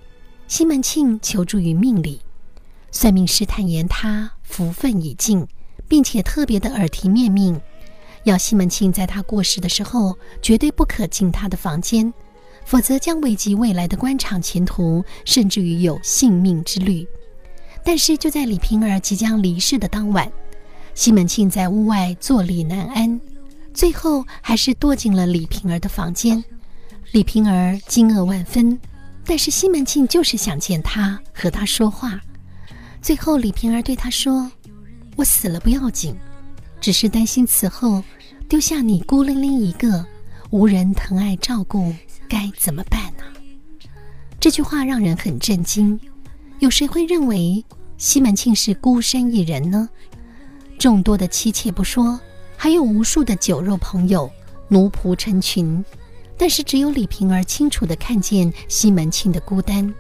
[0.48, 2.22] 西门庆求助于命理，
[2.92, 5.48] 算命师坦言他福分已尽，
[5.88, 7.60] 并且特别的耳提面命，
[8.24, 12.14] 要西门庆在他过世的时候绝对不可进他的房间，
[12.66, 17.08] 否则将危及未来的官场前途，甚至于有性命之虑。
[17.84, 20.32] 但是就在李瓶儿即将离世的当晚。
[20.96, 23.20] 西门庆在屋外坐立难安，
[23.74, 26.44] 最后还是躲进了李瓶儿的房间。
[27.12, 28.80] 李瓶儿惊愕万分，
[29.26, 32.20] 但是西门庆就是想见他，和他说话。
[33.02, 34.52] 最后，李瓶儿对他说
[35.16, 36.16] ：“我死了不要紧，
[36.82, 38.04] 只是担心此后
[38.50, 40.06] 丢下你孤零零一个，
[40.50, 41.94] 无人疼爱照顾，
[42.28, 43.24] 该怎么办呢？”
[44.40, 46.00] 这句话让人很震惊。
[46.60, 47.64] 有谁会认为
[47.98, 49.90] 西门庆是孤身一人呢？
[50.78, 52.20] 众多的妻妾不说，
[52.58, 54.30] 还有无数的酒肉朋友，
[54.68, 55.84] 奴仆成群。
[56.38, 59.94] 但是只有李瓶儿清楚地看见西门庆的孤单。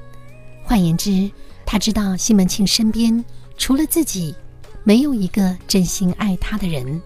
[0.63, 1.31] 换言之，
[1.65, 3.23] 他知道西门庆身边
[3.57, 4.35] 除了自己，
[4.85, 7.01] 没有一个真心爱他的人。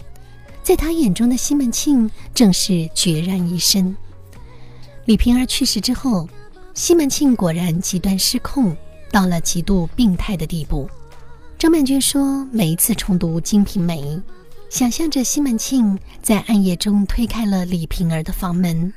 [0.62, 3.96] 在他眼中的西门庆正是决然一身。
[5.06, 6.30] 李瓶儿去世之后，
[6.76, 8.78] 西门庆果然极端失控，
[9.12, 10.88] 到了极度病态的地步。
[11.58, 14.04] 张曼娟说：“每一次重读《金瓶梅》，
[14.70, 18.94] 想象着西门庆在暗夜中推开了李瓶儿的房门，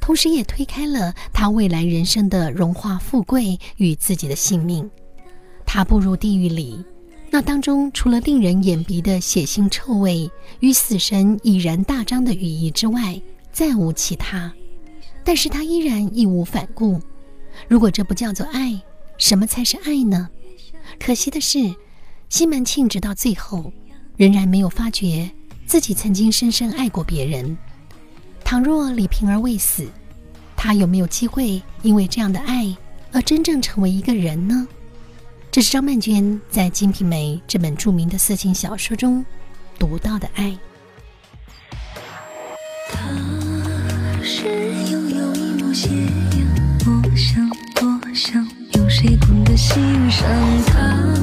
[0.00, 4.90] 同时也推开了他未来人生的荣华富贵与自己的性命。
[5.66, 6.82] 他步入地狱里，
[7.30, 13.20] 那当中除了令人眼鼻的血腥臭味与死神已然大张的羽翼之外，
[13.52, 14.52] 再无其他。
[15.22, 17.00] 但是他依然义无反顾。
[17.68, 18.80] 如果这不叫做爱，
[19.16, 20.28] 什么才是爱呢？
[20.98, 21.74] 可惜的是。”
[22.30, 23.72] 西门庆直到最后，
[24.16, 25.28] 仍然没有发觉
[25.66, 27.58] 自己曾经深深爱过别人。
[28.44, 29.88] 倘若李瓶儿未死，
[30.56, 32.72] 他有没有机会因为这样的爱
[33.10, 34.68] 而真正成为一个人呢？
[35.52, 39.24] 这是张曼娟在《金瓶梅》这本著名的色情小说中
[39.80, 40.56] 读到的爱。
[42.88, 43.00] 他
[44.22, 44.44] 是
[44.92, 50.24] 拥有一抹斜阳，我想，我想有谁懂得欣赏
[50.66, 51.19] 他。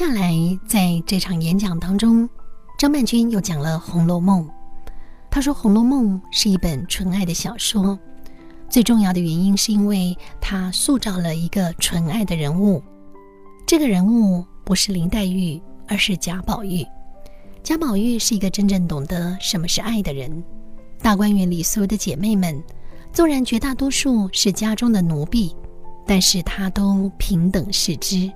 [0.00, 0.34] 下来，
[0.66, 2.26] 在这场演讲当中，
[2.78, 4.42] 张曼君又讲了《红楼梦》。
[5.30, 7.98] 他说，《红楼梦》是一本纯爱的小说，
[8.66, 12.82] 最重要的原因是因为它塑造了一个纯爱的人物。
[13.66, 16.82] 这个人物不是林黛玉，而是贾宝玉。
[17.62, 20.42] 贾宝玉是一个真正懂得什么是爱的人。
[21.02, 22.58] 大观园里所有的姐妹们，
[23.12, 25.54] 纵然绝大多数是家中的奴婢，
[26.06, 28.32] 但是她都平等视之。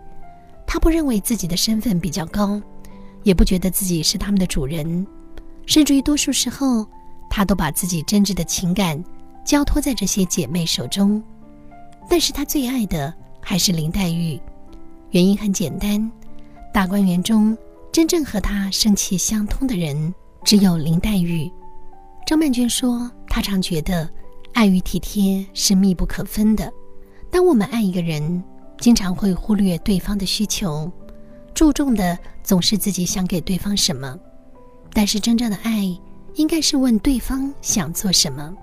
[0.66, 2.60] 他不认为自己的身份比较高，
[3.22, 5.06] 也不觉得自己是他们的主人，
[5.66, 6.86] 甚至于多数时候，
[7.30, 9.02] 他都把自己真挚的情感
[9.44, 11.22] 交托在这些姐妹手中。
[12.08, 14.38] 但是他最爱的还是林黛玉，
[15.10, 16.10] 原因很简单：
[16.72, 17.56] 大观园中
[17.92, 21.50] 真正和他生气相通的人只有林黛玉。
[22.26, 24.08] 张曼娟说，她常觉得
[24.52, 26.72] 爱与体贴是密不可分的。
[27.30, 28.42] 当我们爱一个人，
[28.84, 30.92] 经常会忽略对方的需求，
[31.54, 34.14] 注重的总是自己想给对方什么。
[34.92, 35.86] 但是真正的爱，
[36.34, 38.54] 应该是问对方想做什么。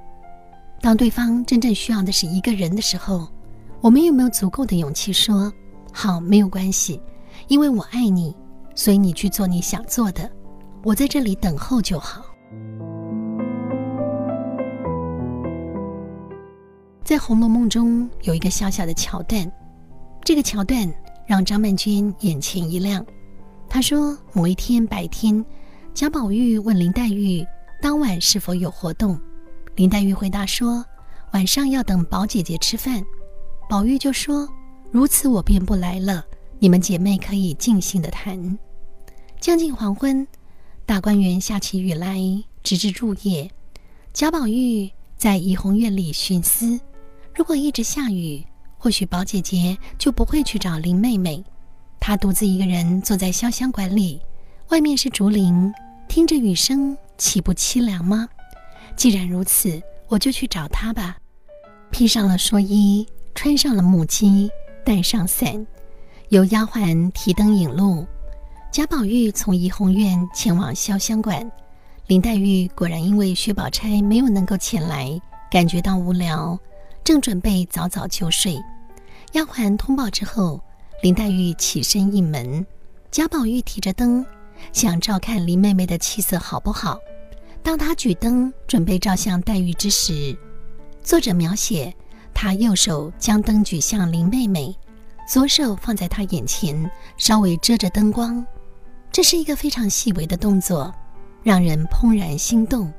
[0.79, 3.27] 当对方真正需要的是一个人的时候，
[3.81, 5.51] 我们有没有足够的勇气说
[5.91, 7.01] ：“好，没有关系，
[7.47, 8.31] 因为我爱你。”
[8.77, 10.29] 所以你去做你想做的，
[10.83, 12.23] 我在这里等候就好。
[17.03, 19.51] 在《红楼梦》中有一个小小的桥段，
[20.23, 20.91] 这个桥段
[21.25, 23.05] 让张曼娟眼前一亮。
[23.67, 25.43] 她说：“某一天白天，
[25.93, 27.45] 贾宝玉问林黛玉
[27.81, 29.19] 当晚是否有活动，
[29.75, 30.85] 林黛玉回答说
[31.33, 33.03] 晚上要等宝姐姐吃饭。
[33.69, 34.47] 宝玉就说：
[34.91, 36.25] 如此我便不来了。”
[36.63, 38.59] 你们姐妹可以尽兴的谈。
[39.39, 40.27] 将近黄昏，
[40.85, 42.19] 大观园下起雨来，
[42.61, 43.49] 直至入夜。
[44.13, 46.79] 贾宝玉在怡红院里寻思：
[47.33, 48.45] 如果一直下雨，
[48.83, 51.43] 或许宝姐姐就不会去找林妹妹。
[51.99, 54.19] 她独自一个人坐在潇湘馆里，
[54.69, 55.71] 外面是竹林，
[56.07, 58.27] 听着雨声，岂不凄凉吗？
[58.95, 61.15] 既然如此，我就去找她吧。
[61.91, 63.05] 披上了蓑衣，
[63.35, 64.49] 穿上了木屐，
[64.83, 65.67] 带上伞。
[66.29, 68.07] 由丫鬟提灯引路，
[68.71, 71.51] 贾宝玉从怡红院前往潇湘馆。
[72.07, 75.21] 林黛玉果然因为薛宝钗没有能够前来，
[75.51, 76.57] 感觉到无聊，
[77.03, 78.59] 正准备早早就睡。
[79.33, 80.59] 丫鬟通报之后，
[81.01, 82.65] 林黛玉起身应门。
[83.09, 84.25] 贾宝玉提着灯，
[84.73, 86.99] 想照看林妹妹的气色好不好。
[87.63, 90.37] 当他举灯准备照向黛玉之时，
[91.01, 91.93] 作者描写
[92.33, 94.75] 他右手将灯举向林妹妹。
[95.29, 98.45] 左手放在她眼前，稍微遮着灯光，
[99.13, 100.93] 这是一个非常细微的动作，
[101.41, 102.91] 让人怦然心动。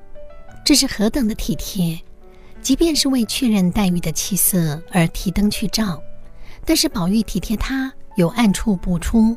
[0.65, 2.01] 这是何等的体贴！
[2.63, 6.01] 即便是为确认黛玉的气色而提灯去照，
[6.65, 9.37] 但是宝玉体贴他有暗处不出，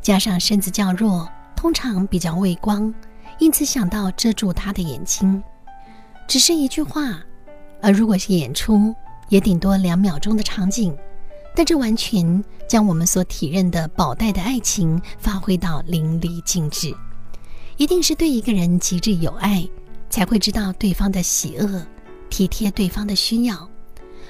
[0.00, 2.92] 加上身子较弱，通常比较畏光，
[3.38, 5.42] 因此想到遮住他的眼睛。
[6.26, 7.22] 只是一句话，
[7.82, 8.94] 而如果是演出，
[9.28, 10.96] 也顶多两秒钟的场景。
[11.54, 16.96] 但这完全将我们所体认的宝黛的爱情发挥到淋漓尽致，
[17.76, 19.68] 一定是对一个人极致有爱，
[20.08, 21.86] 才会知道对方的喜恶，
[22.30, 23.68] 体贴对方的需要。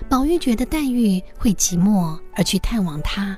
[0.08, 3.36] 宝玉觉得黛玉会寂寞而去探望他，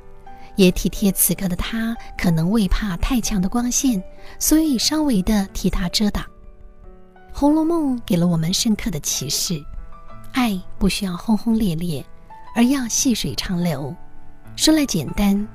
[0.56, 4.02] 也体贴此刻的他可能未怕太强的光线，
[4.38, 6.24] 所以稍微的替他遮挡。
[7.32, 9.62] 《红楼梦》给了我们深刻的启示：
[10.32, 12.04] 爱不需要轰轰烈烈。
[12.56, 13.92] 而要细水长流，
[14.54, 15.48] 说来简单，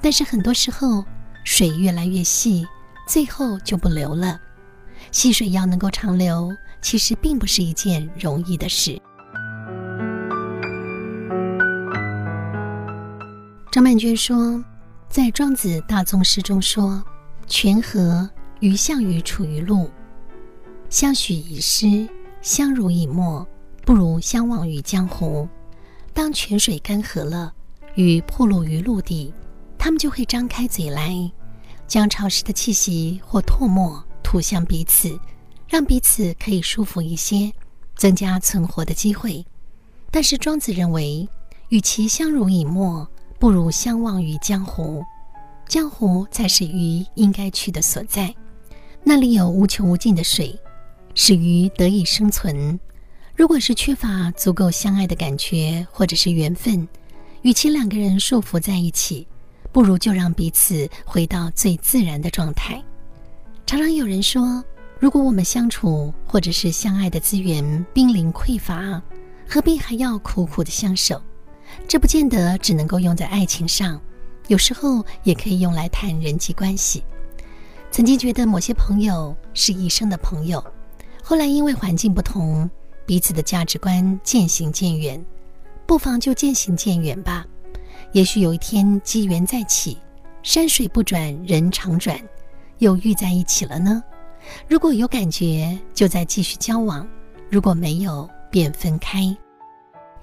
[0.00, 1.04] 但是很多时候
[1.44, 2.66] 水越来越细，
[3.06, 4.40] 最后就不流了。
[5.12, 6.50] 细水要能够长流，
[6.80, 8.98] 其实并不是一件容易的事。
[13.76, 14.64] 张曼娟说，
[15.06, 17.04] 在庄子大宗师中说
[17.46, 18.26] ：“泉河
[18.60, 19.90] 与项羽处于陆，
[20.88, 22.08] 相许以诗，
[22.40, 23.46] 相濡以沫，
[23.84, 25.46] 不如相忘于江湖。”
[26.14, 27.52] 当泉水干涸了，
[27.96, 29.30] 雨破落于陆地，
[29.76, 31.30] 他们就会张开嘴来，
[31.86, 35.20] 将潮湿的气息或唾沫吐向彼此，
[35.68, 37.52] 让彼此可以舒服一些，
[37.94, 39.44] 增加存活的机会。
[40.10, 41.28] 但是庄子认为，
[41.68, 43.06] 与其相濡以沫，
[43.38, 45.04] 不如相忘于江湖。
[45.68, 48.34] 江湖才是鱼应该去的所在，
[49.02, 50.58] 那里有无穷无尽的水，
[51.14, 52.78] 使鱼得以生存。
[53.34, 56.86] 如果是缺乏足够相爱的感觉，或者是缘分，
[57.42, 59.26] 与其两个人束缚在一起，
[59.72, 62.82] 不如就让彼此回到最自然的状态。
[63.66, 64.64] 常常有人说，
[64.98, 69.02] 如果我们相处或者是相爱的资源濒临匮乏，
[69.48, 71.20] 何必还要苦苦的相守？
[71.88, 74.00] 这不见得只能够用在爱情上，
[74.48, 77.04] 有时候也可以用来谈人际关系。
[77.90, 80.62] 曾经觉得某些朋友是一生的朋友，
[81.22, 82.68] 后来因为环境不同。
[83.06, 85.24] 彼此的价值观渐行渐远，
[85.86, 87.46] 不妨就渐行渐远吧。
[88.10, 89.96] 也许有一天机缘再起，
[90.42, 92.20] 山水不转人常转，
[92.78, 94.02] 又遇在一起了呢。
[94.66, 97.06] 如果有感觉，就再继续交往；
[97.48, 99.36] 如果没有，便分开。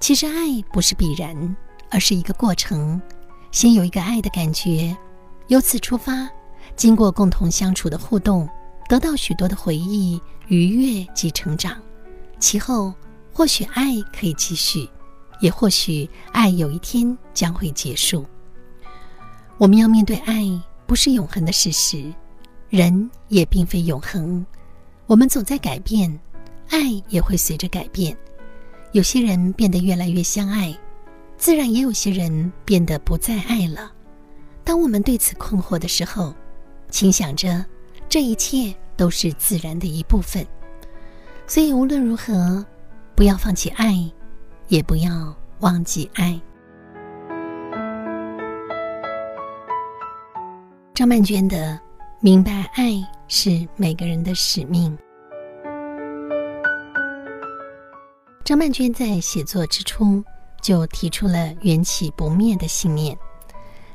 [0.04, 1.56] 其实爱不是必然，
[1.88, 3.00] 而是一个过程。
[3.50, 4.94] 先有一个爱的感觉，
[5.48, 6.28] 由此出发，
[6.76, 8.46] 经过共同相处的互动，
[8.86, 11.80] 得到许多的回忆、愉悦及成长。
[12.38, 12.92] 其后，
[13.32, 14.86] 或许爱可以继续，
[15.40, 18.26] 也或许爱有一天将会结束。
[19.56, 20.44] 我们要面对爱
[20.86, 22.12] 不是永恒的事实，
[22.68, 24.44] 人也并非永恒，
[25.06, 26.20] 我们总在改变，
[26.68, 26.78] 爱
[27.08, 28.14] 也会随着改变。
[28.94, 30.72] 有些人变得越来越相爱，
[31.36, 33.90] 自然也有些人变得不再爱了。
[34.62, 36.32] 当我们对此困惑的时候，
[36.90, 37.66] 请想着，
[38.08, 40.46] 这一切都是自然的一部分。
[41.44, 42.64] 所以无论如何，
[43.16, 44.08] 不要放弃爱，
[44.68, 46.40] 也不要忘记爱。
[50.94, 51.80] 张曼娟的。
[52.20, 52.92] 明白，爱
[53.28, 54.96] 是每个人的使命。
[58.54, 60.22] 张曼娟在写作之初
[60.62, 63.18] 就提出了缘起不灭的信念。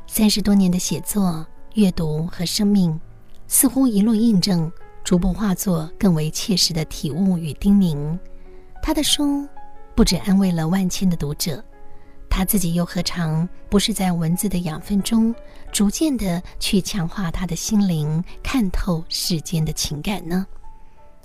[0.05, 2.99] 三十多年的写作、阅读和生命，
[3.47, 4.69] 似乎一路印证，
[5.01, 8.19] 逐步化作更为切实的体悟与叮咛。
[8.83, 9.47] 他的书
[9.95, 11.63] 不止安慰了万千的读者。
[12.29, 15.33] 他自己又何尝不是在文字的养分中，
[15.71, 20.45] 逐渐的去强化他的心灵，看透世间的情感呢？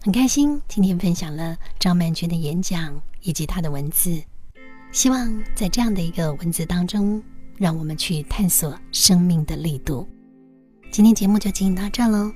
[0.05, 4.23] 很开心今天分享了张曼娟的演讲以及她的文字，
[4.93, 7.23] 希望在这样的一个文字当中，
[7.57, 10.07] 让我们去探索生命的力度。
[10.91, 12.31] 今天节目就进行到这喽，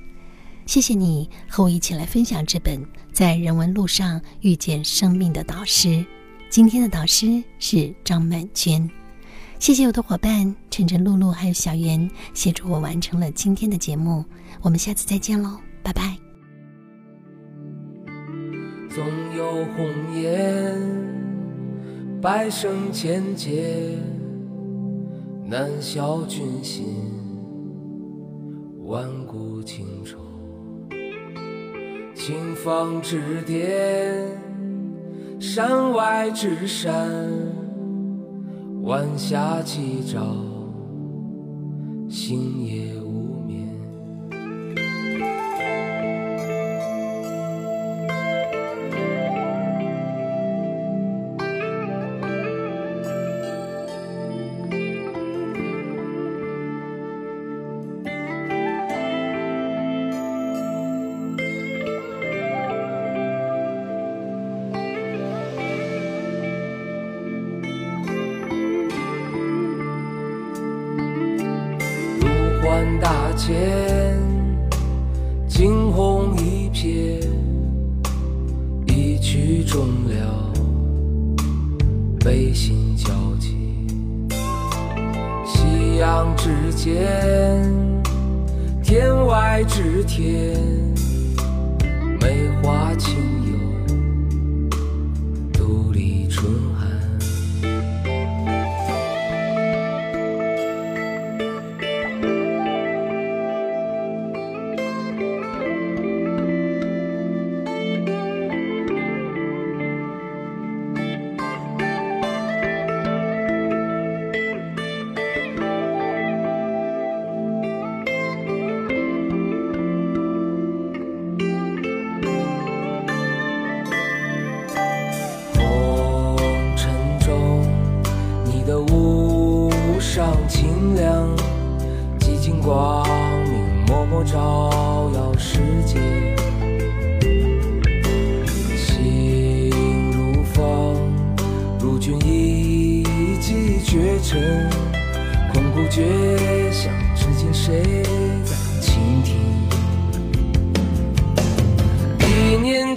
[0.65, 6.03] 谢谢你和我一起来分享这本在人文路上遇见生命的导师。
[6.49, 8.89] 今天的导师是张曼娟，
[9.59, 14.25] 谢谢我的伙伴晨晨、露露还有小圆协助我完成了今天的节目，
[14.59, 16.28] 我们下次再见喽，拜拜。
[18.89, 19.05] 总
[19.37, 19.87] 有红
[20.19, 20.75] 颜，
[22.19, 23.95] 百生千劫，
[25.45, 26.85] 难消君心，
[28.85, 30.17] 万古情仇，
[32.15, 34.25] 清风之巅。
[35.39, 37.09] 山外之山，
[38.81, 40.35] 晚霞起照，
[42.09, 42.98] 星夜。
[73.49, 73.78] 大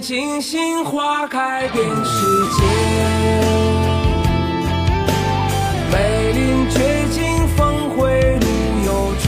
[0.03, 2.61] 星星花开遍世界，
[5.89, 5.93] 梅
[6.33, 6.77] 林绝
[7.09, 8.45] 境峰回路
[8.85, 8.89] 又
[9.23, 9.25] 转，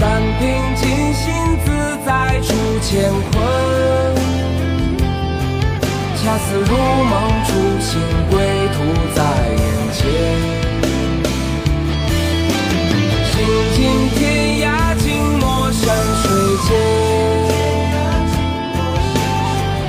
[0.00, 0.02] 但
[0.40, 0.42] 凭
[0.74, 1.22] 尽心
[1.64, 1.66] 自
[2.06, 2.48] 在出
[2.80, 2.90] 乾
[3.30, 3.32] 坤，
[6.16, 6.72] 恰似如
[7.04, 7.12] 梦
[7.44, 7.48] 初
[7.78, 8.00] 醒，
[8.30, 8.34] 归
[8.72, 8.76] 途
[9.14, 9.20] 在
[9.54, 9.62] 眼
[9.92, 10.02] 前，
[13.44, 14.22] 静听天
[14.60, 14.66] 涯
[14.96, 15.04] 静
[15.38, 15.84] 默山
[16.22, 16.24] 水
[16.64, 16.68] 间，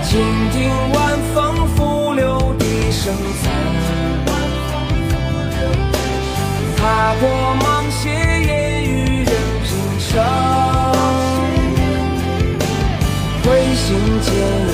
[0.04, 0.12] 倾
[0.52, 0.54] 听
[0.92, 0.96] 晚
[1.34, 1.36] 风
[1.70, 3.44] 拂柳笛声残，
[6.76, 7.24] 踏破
[7.64, 9.32] 芒鞋烟雨任
[9.64, 9.68] 平
[10.00, 10.12] 生，
[13.46, 13.86] 会心
[14.20, 14.65] 间。